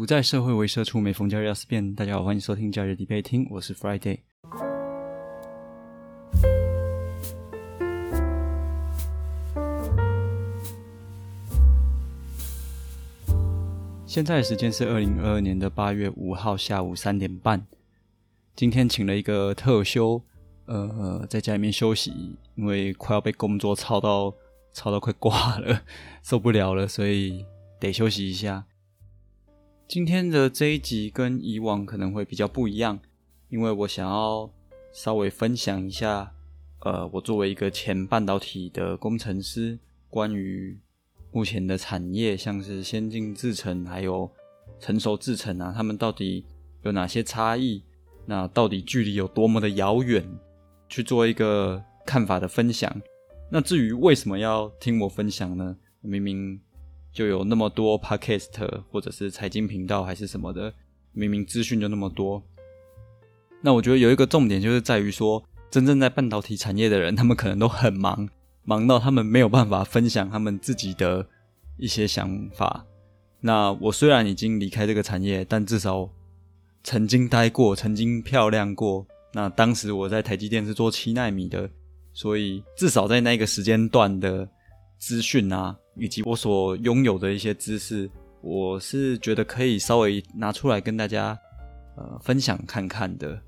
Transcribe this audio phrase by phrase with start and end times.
[0.00, 1.94] 不在社会为社畜，每逢假日要思变。
[1.94, 4.20] 大家好，欢迎收听假日必备听，我是 Friday。
[14.06, 17.66] 现在的时间是二零二二年的八月五号下午三点半。
[18.56, 20.22] 今天请了一个特休，
[20.64, 24.34] 呃，在家里面休息，因为快要被工作操到
[24.72, 25.82] 操到快挂了，
[26.24, 27.44] 受不了了，所以
[27.78, 28.64] 得休息一下。
[29.90, 32.96] 今天的这一集跟以往可能会比较不一样，
[33.48, 34.48] 因为我想要
[34.92, 36.32] 稍微分享一下，
[36.82, 39.76] 呃，我作为一个前半导体的工程师，
[40.08, 40.78] 关于
[41.32, 44.30] 目前的产业，像是先进制程还有
[44.78, 46.46] 成熟制程啊，他们到底
[46.84, 47.82] 有哪些差异？
[48.26, 50.24] 那到底距离有多么的遥远？
[50.88, 53.02] 去做一个看法的分享。
[53.50, 55.76] 那至于为什么要听我分享呢？
[56.00, 56.60] 明明。
[57.12, 60.72] 就有那么多 podcast 或者是财经频道还是什么的，
[61.12, 62.42] 明明资讯就那么多。
[63.60, 68.28] 那我觉得有一个重点就是在于说，真正在半导体产业的人，他们可能都很忙，
[68.64, 71.26] 忙到他们没有办法分享他们自己的
[71.76, 72.86] 一些想法。
[73.40, 76.08] 那我虽然已经离开这个产业，但至少
[76.84, 79.06] 曾经待过，曾经漂亮过。
[79.32, 81.68] 那当时我在台积电是做七纳米的，
[82.12, 84.48] 所以至少在那个时间段的
[84.98, 85.76] 资讯啊。
[85.96, 88.10] 以及我所拥有的一些知识，
[88.40, 91.38] 我是觉得可以稍微拿出来跟大家
[91.96, 93.40] 呃分享看看的。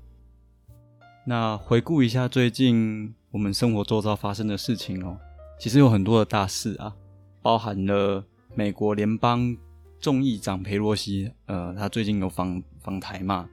[1.25, 5.17] 那回顾一下最近我们生活周遭发生的事情哦，
[5.57, 6.93] 其实有很多的大事啊，
[7.41, 9.55] 包含了美国联邦
[9.99, 13.49] 众议长佩洛西，呃，他最近有访访台嘛？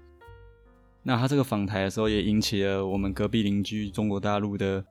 [1.03, 4.85] 那他这个访台的时候，也引起了我们隔壁邻居中国大陆的。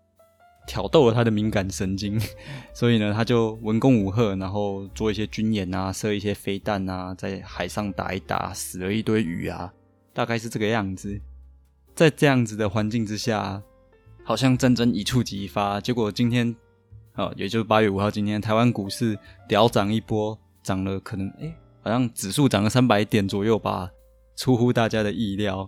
[0.70, 2.22] 挑逗了他的敏感神经，
[2.76, 9.74] 所以呢，他就文攻武赫，然后做一些军演啊，射一些飞弹啊，在海上打一打，死了一堆鱼啊，
[10.14, 11.20] 大概是这个样子。
[11.96, 13.60] 在这样子的环境之下，
[14.24, 15.82] 好像战争一触即发。
[15.82, 16.56] 结果今天，
[17.16, 19.18] 哦，也就是八月五号，今天台湾股市
[19.48, 21.52] 屌涨一波，涨了可能哎，
[21.82, 23.90] 好像指数涨了三百点左右吧，
[24.38, 25.68] 出乎大家的意料。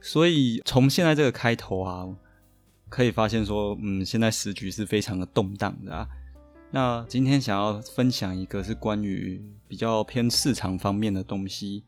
[0.00, 2.06] 所以从现在这个开头啊。
[2.90, 6.06] 可以发现说，嗯，现在时局是非常的动荡的啊。
[6.72, 11.84] 那今天想要分享一个是关于比较偏市场方面的东西。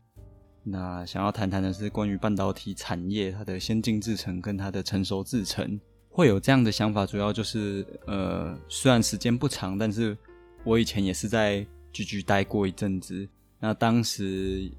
[0.63, 5.79] 那想要谈谈的是关于半导体产业它的先进制程跟它的成熟制程。
[6.09, 10.17] 会有这样的想法，主要就是呃，虽然时间不长，但是
[10.63, 13.27] 我以前也是在居居待过一阵子。
[13.59, 14.71] 那当时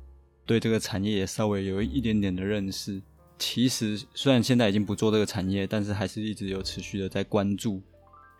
[0.47, 3.03] 对这个产业也稍微有一点点的认识。
[3.39, 7.83] 其实虽然现在已经不做这个产业，但是还是一直有持续的在关注。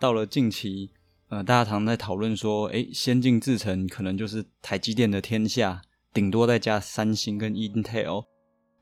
[0.01, 0.91] 到了近期，
[1.29, 8.25] 呃，大家常在讨论说，诶，先进制程可能就是台积电的天下，顶多再加三星跟 Intel。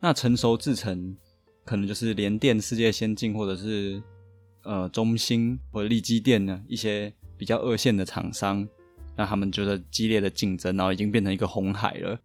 [0.01, 1.17] 那成熟制程
[1.65, 4.03] 可能就是联电、世界先进，或者是
[4.65, 8.69] 呃中芯或者力基电呢一些比较二线的厂商，
[9.17, 12.19] 那他们觉得激烈的竞争，然后已经变成一个红海了。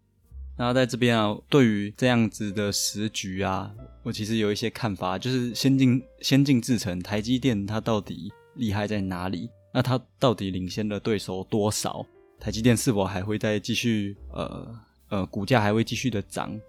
[0.60, 9.50] 那在这边啊，对于这样子的时局啊，我其实有一些看法，就是先进先进制程，台积电它到底厉害在哪里？
[9.72, 12.04] 那它到底领先的对手多少？
[12.40, 14.80] 台积电是否还会再继续呃
[15.10, 16.60] 呃股价还会继续的涨？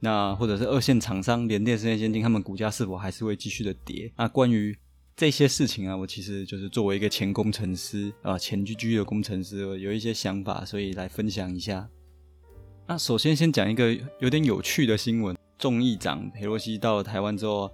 [0.00, 4.12] 那或者是二线厂商联电、世界先进，他们股价是否还是会继续的跌？
[4.18, 4.76] 那关于
[5.16, 11.88] 这些事情啊，我其实就是作为一个前工程师啊，前居居的工程师，有一些想法，所以来分享一下。
[12.86, 17.70] 那首先先讲一个有点有趣的新闻：众议长佩洛西到了台湾之后，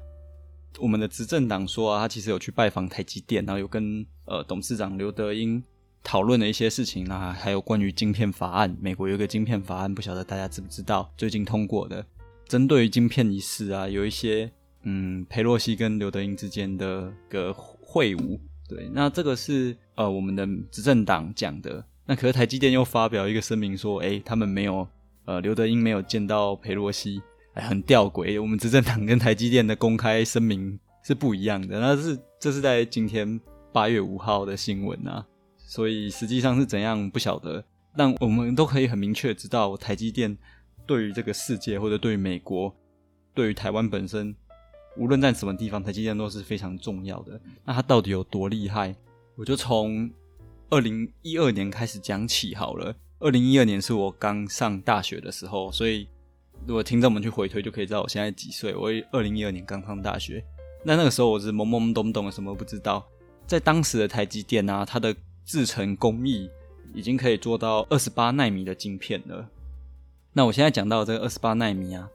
[0.78, 5.60] 我们的执政党说啊，他其实有去拜访台积电，然后有跟呃董事长刘德英
[6.04, 8.76] 讨论了一些事情啊，还有关于晶片法案。
[8.80, 11.12] 美国有一个晶片法案，不晓得大家知不知道？
[11.16, 12.06] 最近通过的，
[12.46, 14.48] 针对于晶片一事啊，有一些
[14.84, 18.38] 嗯，佩洛西跟刘德英之间的个会晤。
[18.68, 21.84] 对，那这个是呃我们的执政党讲的。
[22.06, 24.86] 那可是台积电又发表一个声明说，哎，他们没有。
[25.30, 27.22] 呃，刘德英没有见到裴洛西，
[27.54, 28.42] 哎，很吊诡。
[28.42, 31.78] 我们执政党跟台积电的公开声明是不一样的。
[31.78, 33.40] 那是这是在今天
[33.72, 35.24] 八月五号的新闻啊，
[35.56, 37.64] 所以实际上是怎样不晓得。
[37.96, 40.36] 但我们都可以很明确知道，台积电
[40.84, 42.74] 对于这个世界，或者对于美国，
[43.32, 44.34] 对于台湾本身，
[44.96, 47.40] 无论在什么地方，台积电都是非常重要的。
[47.64, 48.96] 那它到底有多厉害？
[49.36, 50.10] 我就从
[50.70, 52.92] 二零一二年开始讲起好了。
[53.20, 56.08] 二零一二年是我刚上大学的时候，所以
[56.66, 58.74] 如果听众们去回推，就可以知道我现在几岁。
[58.74, 60.42] 我二零一二年刚上大学，
[60.82, 63.06] 那那个时候我是懵懵懂懂的，什么不知道。
[63.46, 65.14] 在当时的台积电啊，它的
[65.44, 66.48] 制程工艺
[66.94, 69.46] 已经可以做到二十八纳米的晶片了。
[70.32, 72.08] 那我现在讲到这个二十八纳米啊，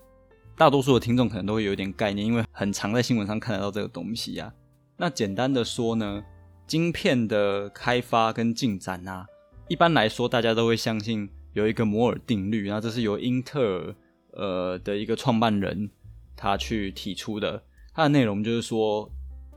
[0.57, 4.51] 大多数的听众可能都会有点概念，因为很常在新闻上看得到这个东西啊。
[4.97, 6.23] 那简单的说呢，
[6.65, 9.27] 晶片的开发跟进展啊，
[9.67, 13.95] 一般来说大家都会相信有一个摩尔定律，然后这是由英特尔
[14.33, 15.89] 呃的一个创办人
[16.35, 17.63] 他去提出的，
[17.93, 19.09] 它的内容就是说，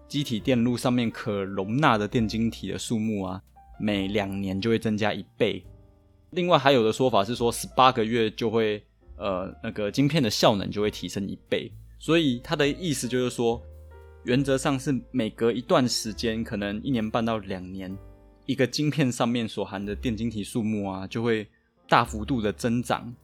[0.06, 3.42] 机体电路上面可容纳的电晶体的数目啊，
[3.78, 5.62] 每两年就会增加一倍。
[6.30, 8.82] 另外还有的说法是说，十八个月就会，
[9.16, 11.70] 呃，那个晶片的效能就会提升一倍。
[11.98, 13.60] 所以它的意思就是说，
[14.24, 17.94] 原则上是每隔一段时间，可能一年半到两年，
[18.48, 21.46] 一个晶片上面所含的电晶体数目啊，就会
[21.86, 23.14] 大幅度的增长。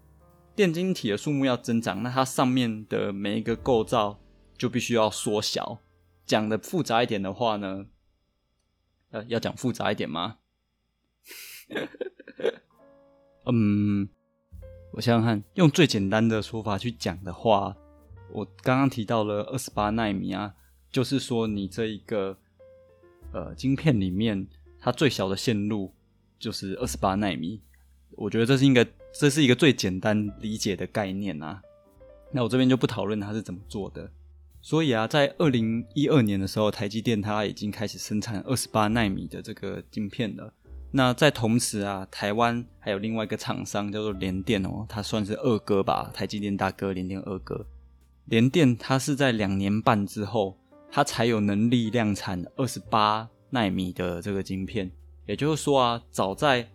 [0.55, 4.21] 电晶体的数目要增长，那它上面的每一个构造
[4.59, 5.81] 就必须要缩小。
[6.27, 7.87] 讲的复杂一点的话呢，
[9.13, 10.37] 呃，要讲复杂一点吗？
[13.47, 14.07] 嗯，
[14.93, 17.75] 我想想看，用最简单的说法去讲的话，
[18.31, 20.55] 我刚刚提到了二十八纳米啊，
[20.91, 22.39] 就是说你这一个
[23.33, 24.47] 呃晶片里面，
[24.85, 25.95] 它最小的线路
[26.39, 27.59] 就是二十八纳米。
[28.11, 28.87] 我觉得这是应该，
[29.19, 31.63] 这是一个最简单理解的概念啊。
[32.31, 34.11] 那我这边就不讨论它是怎么做的。
[34.61, 40.53] 所以啊，在二零一二年的时候，台积电它已经开始生产二十八纳米的这个晶片了。
[40.91, 47.67] 那在同时啊，台湾还有另外一个厂商叫做联电哦，它算是二哥吧，台积电大哥，联电二哥。
[48.27, 50.59] 联电它是在两年半之后，
[50.91, 54.91] 它才有能力量产二十八纳米的这个晶片。
[55.25, 56.69] 也就是说啊，早在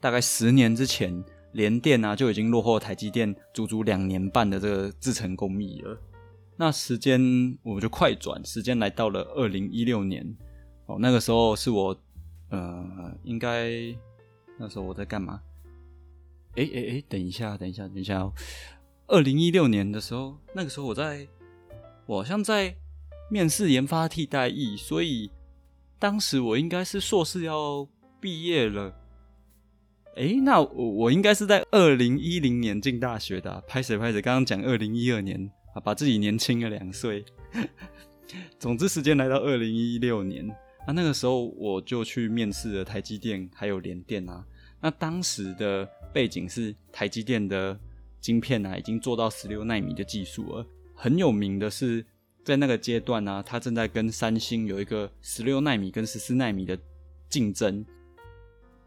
[0.00, 5.96] 大概十年之前，联电啊就已经落后台积电足足两年半的这个制程工艺了。
[6.56, 7.20] 那时间
[7.62, 10.36] 我们就快转，时间来到了二零一六年
[10.86, 11.96] 哦，那个时候是我。
[12.54, 13.70] 呃，应该
[14.58, 15.40] 那时候我在干嘛？
[16.56, 18.30] 哎哎哎，等一下，等一下，等一下哦。
[19.06, 21.26] 二零一六年的时候，那个时候我在，
[22.04, 22.76] 我好像在
[23.30, 25.30] 面试研发替代役，所以
[26.02, 27.86] 当时我应该是硕士要
[28.20, 28.92] 毕业了。
[30.16, 33.62] 哎，那我我应该是在二零一零年进大学的。
[33.68, 34.20] 拍谁拍谁？
[34.20, 37.24] 刚刚讲二零一二年啊，把自己年轻了两岁。
[38.58, 40.44] 总之，时间来到二零一六年。
[40.88, 44.44] 那那个时候我就去面试了台积电还有联电啊。
[44.80, 47.78] 那当时的背景是台积电的
[48.20, 50.66] 晶片啊，已经做到十六纳米的技术了。
[50.96, 52.04] 很有名的是，
[52.44, 56.78] 在那个阶段呢，它正在跟三星有一个十六纳米跟十四纳米的
[57.28, 57.84] 竞争。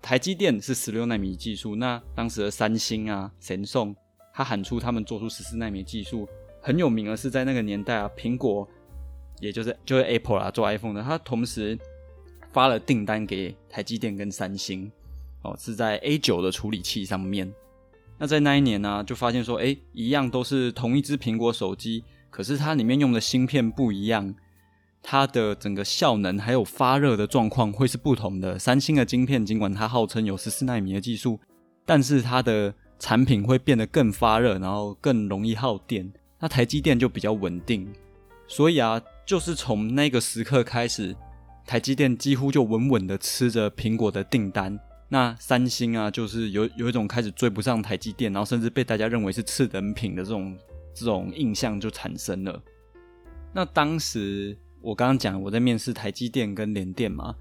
[0.01, 3.95] 台积电是十六纳米技术，那当时的三星啊、神送，
[4.33, 6.27] 他喊出他们做出十四纳米技术。
[6.61, 8.67] 很有名的是，在那个年代啊，苹果。
[9.41, 11.77] 也就是就是 Apple 啦，做 iPhone 的，它同时
[12.53, 14.89] 发了订单给台积电跟三星，
[15.41, 17.53] 哦，是在 A 九的处理器上面。
[18.17, 22.01] 那在那一年呢，就发现说，哎，一样都是同一只苹果手机，
[22.35, 24.35] 可是它里面用的芯片不一样，
[25.01, 28.59] 它的整个效能还有发热的状况会是不同的。
[28.59, 31.39] 三星的晶片尽管它号称有十四纳米的技术，
[31.85, 36.11] 但是它的产品会变得更发热，然后更容易耗电。
[36.37, 37.87] 那台积电就比较稳定，
[38.47, 39.01] 所以啊。
[39.25, 41.15] 就是从那个时刻开始，
[41.65, 44.79] 台积电几乎就稳稳的吃着苹果的订单。
[45.09, 50.55] 那三星啊，就是有有一种开始追不上台积电，然后甚至被大家认为是次等品的这种
[50.95, 52.63] 这种印象就产生了。
[53.53, 57.35] 那当时我刚刚讲我在面试台积电跟联电嘛，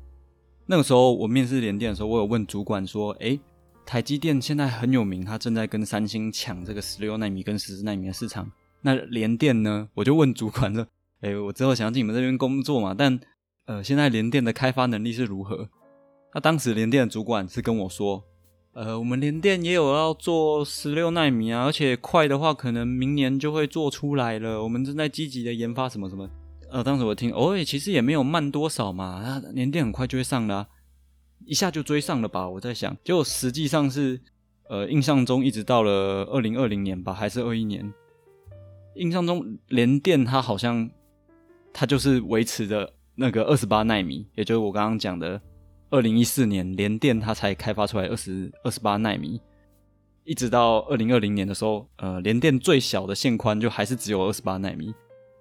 [0.66, 3.40] 那个时候我面试联电的时候，我有问主管说：“诶，
[3.86, 8.50] 台积电现在很有名，它正在跟三星抢这个十六纳米跟十四纳米的市场。
[8.82, 10.86] 那联电呢？”我就问主管说。
[11.20, 13.18] 哎，我之后想要进你们这边工作嘛，但
[13.64, 15.70] 呃，现在联电的开发能力是如何？
[16.34, 18.22] 那当时联电的主管是跟我说，
[18.74, 24.62] 呃，我们联电也有要做十六纳米啊，而且快的话可能明年就会做出来了。
[24.62, 26.28] 我们正在积极的研发什么什么。
[26.70, 30.68] 呃，当时我听，哦，其实也没有慢多少嘛，那联电很快就会上了，
[31.46, 32.48] 一下就追上了吧？
[32.48, 34.20] 我在想，结果实际上是，
[34.68, 37.92] 呃，印象中一直到了二零二零年吧，还是二一年？
[38.96, 40.90] 印象中联电它好像。
[41.76, 45.42] 它就是维持着那个二十八纳米，也就是我刚刚讲的，
[45.94, 49.40] 二零一四年联电它才开发出来二十二十八纳米，
[50.24, 54.92] 一直到二零二零年的时候，呃，联电最小的线宽就还是只有二十八纳米，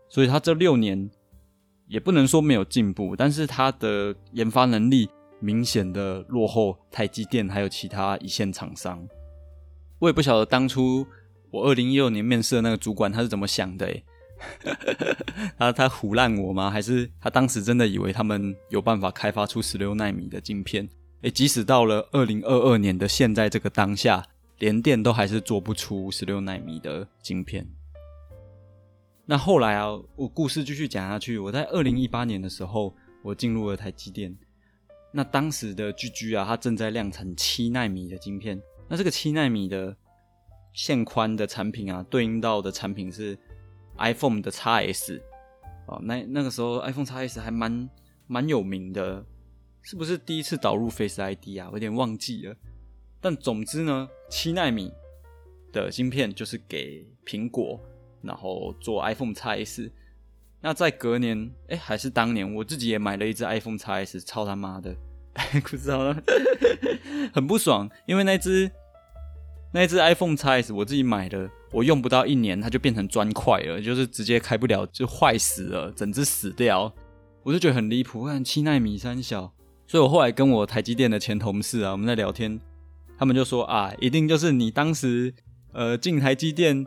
[0.10, 1.10] 所以它这六年
[1.88, 9.04] 也不能说没有进步，但是它的研发能力明显的落后台积电还有其他一线厂商。
[9.98, 11.04] 我也不晓得当初
[11.50, 13.92] 我二零一六年面试的那个主管他是怎么想的
[15.58, 16.70] 他他唬烂我吗？
[16.70, 20.88] 还是他当时真的以为他们有办法开发出十六纳米的晶片？
[21.22, 24.26] 诶，即使到了二零二二年的现在这个当下，
[24.60, 27.68] 连电都还是做不出十六纳米的晶片。
[29.26, 34.36] 那后来啊，我故事继续讲下去，我在二零一八年的时候，我进入了台积电。
[35.14, 38.62] 那当时的 GG 啊，它正在量产七纳米的晶片。
[38.90, 39.96] 那这个七纳米的
[40.74, 43.38] 线宽的产品啊，对应到的产品是
[43.98, 45.22] iPhone 的 x S。
[45.86, 47.90] 哦，那那个时候 iPhone x S 还蛮
[48.28, 49.26] 蛮有名的，
[49.82, 51.68] 是不是第一次导入 Face ID 啊？
[51.68, 52.56] 我有点忘记了。
[53.20, 54.92] 但总之呢，七纳米
[55.72, 57.80] 的芯片就是给苹果，
[58.22, 59.92] 然后做 iPhone x S。
[60.62, 64.96] 那在隔年，哎，还是当年，我自己也买了一只 iPhone x S，超他妈的，
[65.64, 66.16] 不知道，
[67.34, 68.72] 很不爽，因为那只
[69.74, 76.94] 那一只 iPhone x S 我自己买的，我用不到一年，它就变成砖块了，就是直接开不了，就坏死了，整只死掉，
[77.42, 79.52] 我就觉得很离谱，看七纳米三小，
[79.88, 82.62] 所以我后来跟我台积电的前同事啊，我们在聊天，
[83.18, 85.34] 他们就说啊，一定就是你当时
[85.74, 86.86] 呃进台积电。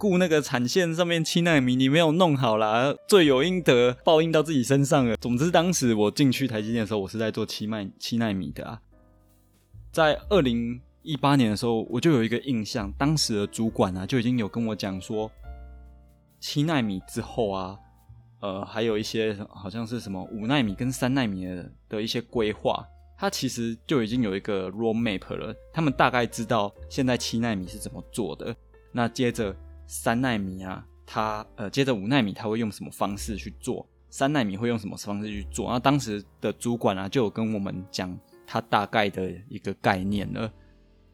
[0.00, 5.14] 顾那个产线上面七纳米，你没有弄好啦，罪有应得，报应到自己身上了。
[5.18, 8.80] 总之，当时我进去台积电的时候，我是在做七麦七纳米的啊。
[9.92, 15.30] 在二零一八年的时候，我就有一个印象，当时的主管啊就已经有跟我讲说，
[16.38, 17.78] 七纳米之后啊，
[18.40, 22.86] 呃，还有一些好像是什么五纳米跟三纳米的的一些规划，
[23.18, 28.54] 他其实就已经有一个 roadmap 了，他们大概知道现在七纳米是怎么做的。
[28.92, 29.54] 那接着。
[29.92, 33.84] 三纳米啊，它呃，接着五纳米，它会用什么方式去做？
[34.08, 35.68] 三纳米会用什么方式去做？
[35.68, 38.16] 那当时的主管啊，就有跟我们讲
[38.46, 40.48] 他大概的一个概念了。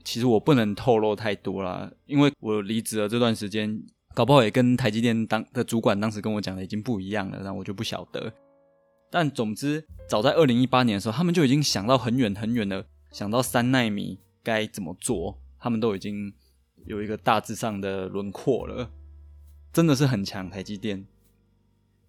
[0.07, 3.83] 其实我不能透露太多了，因为我离职了这段时间，
[4.15, 8.33] 搞不好也跟台积电当的主管当时跟我讲的已经不一样了，那我就不晓得。
[9.11, 16.33] 但总之，早在二零一八年的时候，他们就已经想到很远很远的，想到三纳米该怎么做，他们都已经。
[16.85, 18.89] 有一个大致上的轮廓了，
[19.73, 20.49] 真的是很强。
[20.49, 21.05] 台积电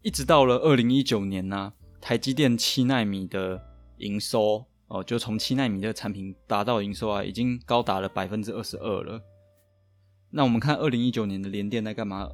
[0.04, 3.60] 一直到了二零一九年呢，台积电七纳米的
[3.98, 9.22] 营收哦，就从七纳米的产品达到营收啊，已经高达了百分之二十二了。
[10.30, 12.30] 那我们看二零一九年的联电在干嘛？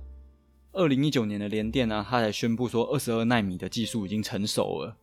[0.72, 4.98] 二零一九年的联电呢，它才宣布说二十二纳米的技术已经成熟了，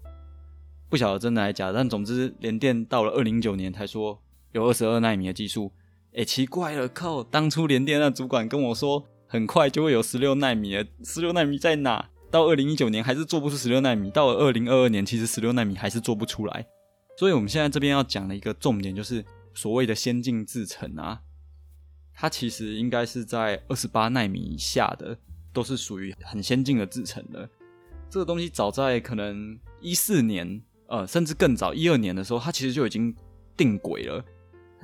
[0.88, 1.71] 不晓得真的还是假。
[1.71, 4.21] 但总之，联电到了二零一九年才说
[4.52, 5.73] 有二十二纳米的技术。
[6.12, 7.23] 哎，奇怪了，靠！
[7.23, 10.85] 当初联电那主管跟我说，很快就会有十六纳米了。
[11.04, 12.11] 十六纳米在哪？
[12.33, 16.66] 到二零一九年还是做不出十六纳米，到了二零二二年，其实十六纳米还是做不出来。
[17.20, 19.22] 所以，我们现在这边要讲的一个重点，就是
[19.52, 21.20] 所谓的先进制程啊，
[22.14, 25.18] 它其实应该是在二十八纳米以下的，
[25.52, 27.46] 都是属于很先进的制程的。
[28.08, 33.14] 这个东西早在可能一四年，呃，甚至更早一二年的时候，它其实就已经
[33.54, 34.24] 定轨了。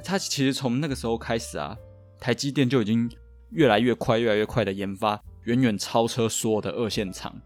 [0.05, 1.75] 它其实从那个时候开始啊，
[2.21, 3.11] 台积电就已经
[3.49, 7.40] 越来越快、越来越快的研发，远远超车所有的二线厂。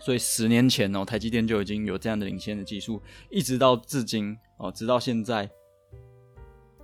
[0.00, 5.50] 所以十年前哦，台积电就已经有这样的领先的技术，一直到至今哦，直到现在，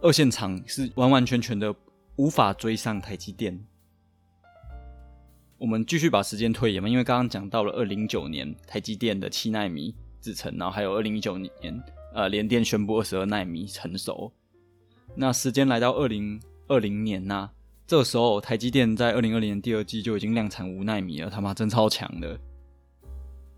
[0.00, 1.74] 二线厂是完完全全的
[2.16, 3.64] 无法追上台积电。
[5.58, 11.50] 我们继续把时间推延嘛，因为刚刚讲到了二零一九年台积电的七纳米制程，然后还有二零一九年。
[12.14, 14.30] 呃，联电宣布二十二纳米成熟。
[15.14, 16.38] 那时间来到二零
[16.68, 17.48] 二零年呐，
[17.86, 22.38] 这时候台积电在二零二零年第二季就已经量产五纳米了，他妈真超强的。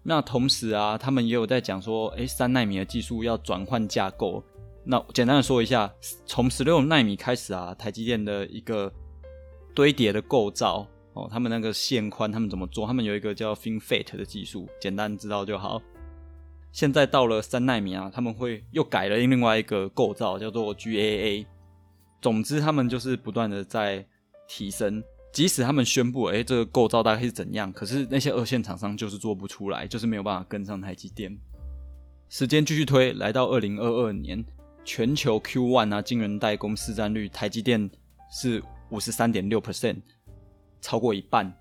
[0.06, 4.44] 那同时啊，他们也有在讲说，哎，三纳米的技术要转换架构。
[4.84, 5.90] 那简单的说一下，
[6.26, 8.92] 从十六纳米开始啊，台积电的一个
[9.75, 12.87] 堆叠的构造哦，他们那个线宽他们怎么做？
[12.87, 15.80] 他们有一个叫 FinFET 的技术，简单知道就好。
[16.70, 21.46] 现在到了三纳米啊，他们会又改了另外一个构造，叫做 GAA。
[22.20, 24.06] 总之，他们就是不断的在
[24.46, 25.02] 提升。
[25.35, 31.37] 即使他们宣布，哎，这个构造大概是怎样，可是那些二线厂商就是做不出来，就是没有办法跟上台积电。
[32.29, 34.45] 时间继续推，来到二零二二年，
[34.85, 37.91] 全球 Q one 啊，晶圆代工市占率，台积电
[38.31, 39.97] 是五十三点六 percent，
[40.81, 41.53] 超过一半。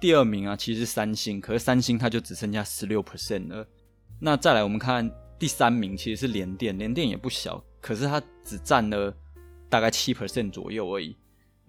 [0.00, 3.66] 第二名啊，其实是三星，可是三星它就只剩下十六 percent 了。
[4.20, 9.12] 那再来，我们看第三名，其实是联电，联电也不小，可是它只占了
[9.68, 11.16] 大概七 percent 左右而已。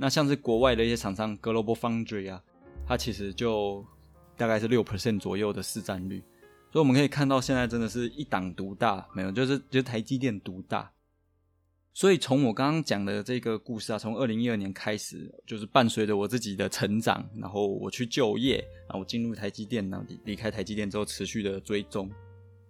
[0.01, 2.41] 那像是国外的一些厂商，Global Foundry 啊，
[2.87, 3.85] 它其实就
[4.35, 6.23] 大概是六 percent 左右的市占率。
[6.71, 10.91] 所以我们可以看到，现在真的是一党独大，没有，就是就是台积电独大。
[11.93, 22.09] 所以从我刚刚讲的这个故事啊，从二零一二年开始，就是伴随着我自己的成长，然后我去就业，然后我进入台积电，然后离离开台积电之后，持续的追踪。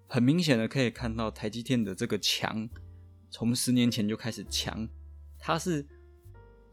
[0.09, 2.67] 很明显的可以看到台积电的这个强，
[3.29, 4.85] 从十年前就开始强，
[5.39, 5.85] 它是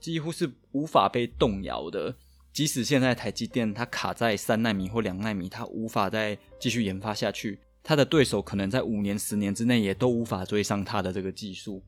[0.00, 2.14] 几乎是无法被动摇的。
[2.52, 11.82] 即使现在台积电它卡在三纳米或两纳米，它无法再继续研发下去，它的对手可能在五年、十年之内也都无法追上它的这个技术。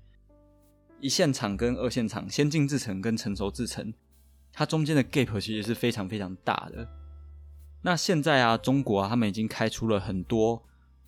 [1.01, 3.93] 一线厂跟二线厂，先进制程跟成熟制程，
[4.53, 6.87] 它中间的 gap 其实是非常非常大的。
[7.83, 10.63] 那现在啊，中国啊，他们已经开出了很多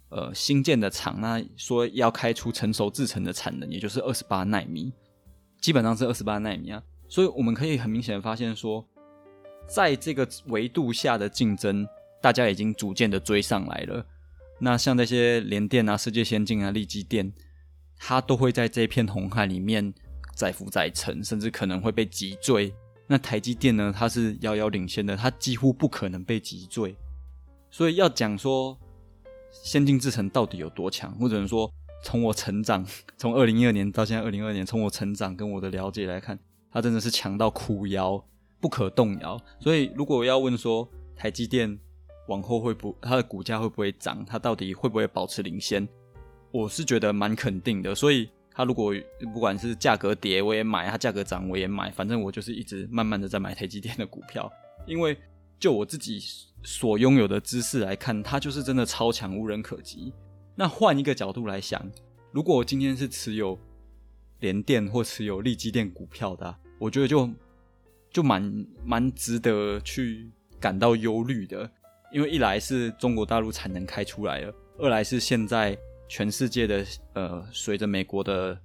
[0.09, 4.92] 呃新建的厂，那说要开出成熟制程的产能，也就是二十八纳米，
[5.61, 6.82] 基本上是二十八纳米啊。
[7.12, 8.83] 所以我们可以很明显的发现说，
[9.69, 11.87] 在这个维度下的竞争，
[12.23, 14.07] 大家已经逐渐的追上来了。
[14.59, 17.31] 那像那些联电啊、世界先进啊、力基电，
[17.99, 19.92] 它都会在这片红海里面
[20.35, 22.73] 载浮载沉，甚至可能会被击坠。
[23.07, 23.92] 那台积电呢？
[23.95, 26.97] 它是遥遥领先的，它几乎不可能被击坠。
[27.71, 28.78] 所以要讲说
[29.50, 31.71] 先进制程到底有多强，或者说
[32.02, 32.87] 从我成长，
[33.19, 36.38] 从二零一二年到现在二零二年，从我成长跟我的了解来看，
[36.72, 38.24] 它真的是强到哭腰，
[38.60, 39.40] 不可动摇。
[39.60, 41.78] 所以如果要问说台积电
[42.28, 45.86] 往后会不它的股价会不会涨，它到底会不会保持领先，
[46.50, 47.94] 我是觉得蛮肯定的。
[47.94, 48.28] 所以。
[48.54, 48.94] 它如果
[49.32, 54.52] 不管是价格跌我也买，它价格涨我也买，反正我就是一直慢慢的在买台积电的股票。
[54.86, 55.16] 因为
[55.58, 56.20] 就我自己
[56.62, 60.12] 所拥有的知识来看，它就是真的超强，无人可及。
[60.54, 61.82] 那换一个角度来想，
[62.30, 63.58] 如果我今天是持有
[64.40, 67.30] 联电或持有利基电股票的，我觉得就
[68.10, 71.70] 就蛮蛮值得去感到忧虑的。
[72.12, 75.78] 因为一来是中国大陆产能开出来了，二来是现在。
[76.08, 76.84] 全世界的
[77.14, 78.58] 呃，随着美国的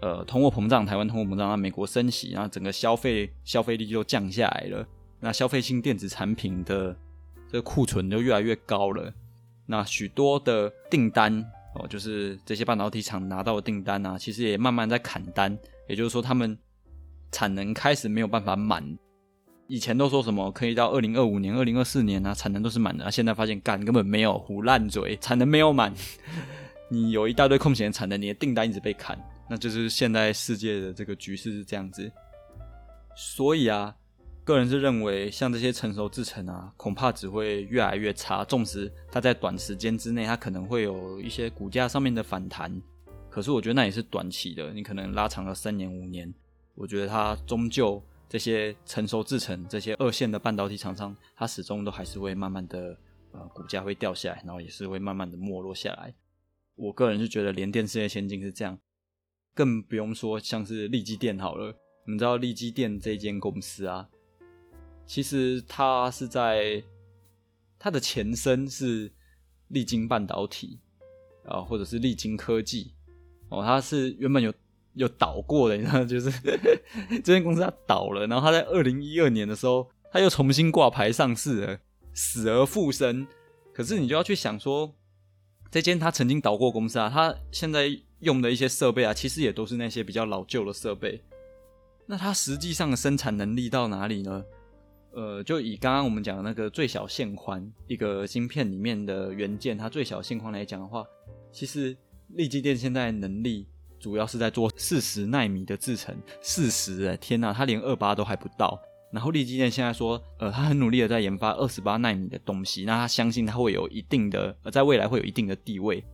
[0.00, 4.86] 呃通货膨胀，台湾通货膨胀，那美国升息，然后整个消费消费力就降下来了。
[5.18, 6.96] 那消费性电子产品的
[7.48, 9.12] 这个库存就越来越高了。
[9.66, 11.44] 那许多的订单
[11.74, 15.58] 哦，就是这些半导体厂拿到的订单啊，其实也慢慢在砍单。
[15.88, 16.56] 也就是说，他们
[17.32, 18.98] 产能开始没有办法满。
[19.68, 23.10] 以前都说什么可以到二零二五年、二零二四年啊，产能都是满的。
[23.10, 25.92] 现在发现干根本没有，胡烂嘴，产能没有满。
[26.88, 29.18] 你有一大堆空闲产能，你的订单一直被砍，
[29.50, 32.08] 那就是现在世界的这个局势是这样子。
[33.16, 33.92] 所以啊，
[34.44, 38.44] 个人是认为，像这些成熟制程啊，恐怕只会越来越差。
[38.44, 42.72] 纵使它在短时间之内，它可能会有一些股价上面的反弹，
[43.28, 44.72] 可是我觉得那也是短期的。
[44.72, 46.32] 你可能拉长了三年、五年，
[46.76, 48.00] 我觉得它终究。
[48.28, 52.98] 这些成熟制成、这些二线的半导体厂商，它始终都还是会慢慢的，
[53.30, 56.12] 呃，股价会掉下来，然后也是会慢慢的没落下来。
[56.74, 58.76] 我个人是觉得联电世界先进是这样，
[59.54, 61.72] 更不用说像是利基电好了。
[62.04, 64.08] 你知道利基电这间公司啊，
[65.06, 66.82] 其实它是在
[67.78, 69.12] 它的前身是
[69.68, 70.80] 利晶半导体
[71.44, 72.92] 啊，或者是利晶科技
[73.50, 74.52] 哦，它是原本有。
[74.96, 76.30] 有倒过的，你知道，就是
[77.22, 81.78] 这间公司它倒了，然后它在二零一二年的时候，它又重新挂牌上市了，
[82.14, 83.26] 死而复生。
[83.74, 84.94] 可是你就要去想说，
[85.70, 91.22] 这间它曾经倒过公司啊，它现在用的一些设备啊，其实也都是那些比较老旧的设备。
[92.06, 94.42] 那它实际上的生产能力到哪里呢？
[95.12, 101.04] 呃，就以刚刚我们讲的那个最小线宽一个芯片里面的元件，它最小线宽来讲的话，
[101.52, 101.94] 其实
[102.28, 103.66] 立基电现在能力。
[104.06, 108.80] 主要是在做四十纳米的制程，四十哎，天呐，他连二八都还不到。
[109.10, 116.04] 然后立基电现在说，呃，他很努力的在研发二十八纳米的东西，那他相信他会有一定的，呃，在未来会有一定的地位。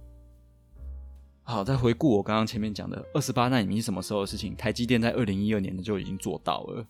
[1.42, 4.56] 好，再回顾我刚刚前面讲的二十八纳米是什么时候的事情？
[4.56, 6.86] 台积电在二零一二年就已经做到了，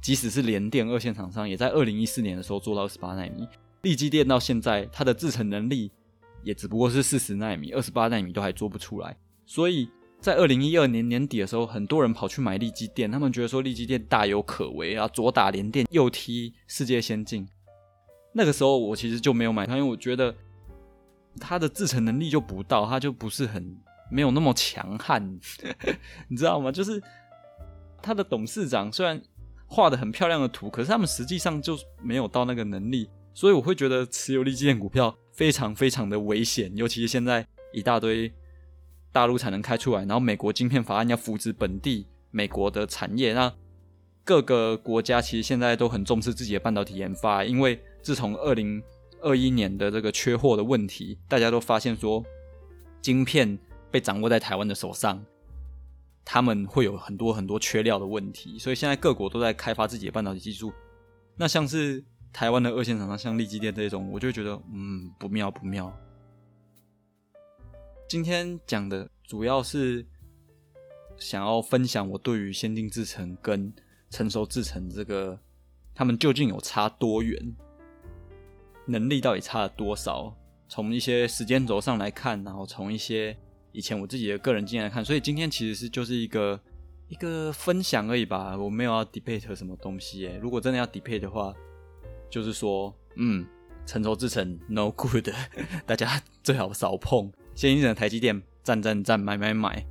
[0.00, 3.46] 即使是联电二线厂商，也在二零一四年的时候做到二十八纳米。
[3.82, 5.92] 立基电到现在，它的制程能力
[6.42, 9.14] 也只不过是四十纳米，二十八纳米都还做不出来。
[9.50, 17.44] 所以在二零一二年年底的时候，很多人跑去买利基电，他们觉得说利基电大有可为啊，左打连电，右踢世界先进。
[18.32, 20.32] 那个时候我其实就没有买它，因为我觉得
[21.40, 23.76] 它的制成能力就不到，它就不是很
[24.08, 25.20] 没有那么强悍，
[26.30, 26.70] 你知道吗？
[26.70, 27.02] 就是
[28.00, 29.20] 他的董事长虽然
[29.66, 38.32] 画的很漂亮的图，可是他们实际上就没有到那个能力，所以我会觉得持有利基电股票非常非常的危险，尤其是现在一大堆。
[39.12, 43.52] 大陆才能开出来，然后美国晶片法案要扶植本地美国的产业，那
[44.24, 48.82] 各个国家其实现在都很重视自己的半导体研发，因为自从二零
[49.20, 52.24] 二一年的这个缺货的问题，大家都发现说
[53.02, 53.58] 晶片
[53.90, 55.20] 被掌握在台湾的手上，
[56.24, 60.72] 他们会有很多很多缺料的问题，所以现在各国都在开发自己的半导体技术。
[61.36, 65.92] 那像是台湾的二线厂商，像立基电这种，我就觉得嗯不妙不妙。
[68.10, 70.04] 今天讲的主要是
[71.16, 73.72] 想要分享我对于先进制程跟
[74.10, 75.38] 成熟制程这个，
[75.94, 77.40] 他们究竟有差多远，
[78.84, 80.36] 能力到底差了多少？
[80.68, 83.36] 从一些时间轴上来看，然后从一些
[83.70, 86.60] 以前我自己的个人经验来看，所以今天其实是就是一个
[87.06, 90.26] 一个分享而已吧，我没有要 debate 什么东西。
[90.26, 91.54] 诶，如果真的要 debate 的话，
[92.28, 93.46] 就是说，嗯，
[93.86, 95.28] 成熟制程 no good，
[95.86, 97.32] 大家最好少碰。
[97.60, 99.86] 先进的台积电，赞赞赞，买买买，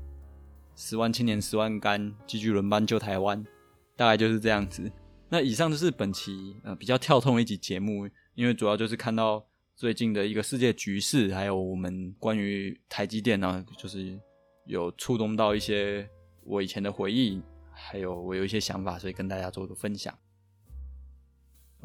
[0.76, 3.46] 十万青年十万干，继续轮班救台湾，
[3.96, 4.92] 大概就是这样子。
[5.30, 9.46] 那以上就是本期呃比较跳痛的一集节目，因为主要就是看到。
[9.76, 14.20] 最近的一个世界局势，还有我们关于台积电呢，就是
[14.66, 16.10] 有触动到一些
[16.44, 17.40] 我以前的回忆，
[17.72, 20.18] 还有我有一些想法，所以跟大家做个分享。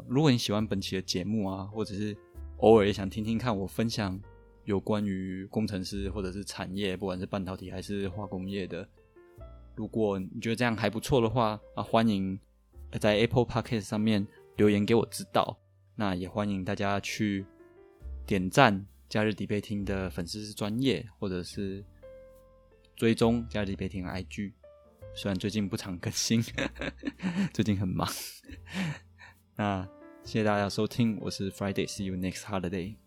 [0.07, 2.17] 如果你喜欢本期的节目啊，或者是
[2.57, 4.19] 偶尔也想听听看我分享
[4.65, 8.87] 有关于工程师或者是产业，不管是半导体还是化工业的，
[9.75, 12.39] 如果你觉得这样还不错的话啊，欢迎
[12.99, 15.57] 在 Apple Podcast 上面留言给我知道。
[15.95, 17.45] 那也欢迎大家去。
[18.27, 21.85] 点赞假日迪贝听的粉丝是专业，或者是
[22.95, 24.51] 追踪假日迪贝听 IG，
[25.13, 26.43] 虽然最近不常更新，
[27.53, 28.09] 最近很忙。
[29.55, 29.87] 那
[30.23, 33.04] 谢谢大家收听，我是 Friday，See you next holiday。